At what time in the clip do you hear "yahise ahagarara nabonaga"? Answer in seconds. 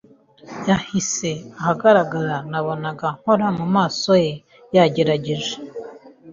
0.69-3.07